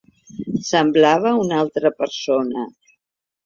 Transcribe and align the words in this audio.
Semblava 0.69 1.35
una 1.43 1.61
altra 1.67 1.95
persona. 2.03 2.69